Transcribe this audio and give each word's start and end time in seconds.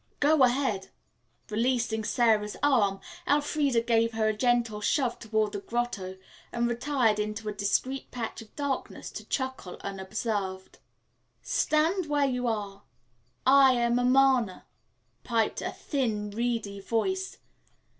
"Go 0.19 0.41
ahead." 0.43 0.89
Releasing 1.51 2.03
Sara's 2.03 2.57
arm, 2.63 2.99
Elfreda 3.27 3.81
gave 3.81 4.13
her 4.13 4.29
a 4.29 4.35
gentle 4.35 4.81
shove 4.81 5.19
toward 5.19 5.51
the 5.51 5.59
grotto 5.59 6.17
and 6.51 6.67
retired 6.67 7.19
into 7.19 7.47
a 7.47 7.53
discreet 7.53 8.09
patch 8.09 8.41
of 8.41 8.55
darkness 8.55 9.11
to 9.11 9.25
chuckle 9.25 9.77
unobserved. 9.83 10.79
"Stand 11.43 12.07
where 12.07 12.25
you 12.25 12.47
are. 12.47 12.81
I 13.45 13.73
am 13.73 13.99
Amarna," 13.99 14.65
piped 15.23 15.61
a 15.61 15.69
thin, 15.71 16.31
reedy 16.31 16.79
voice. 16.79 17.37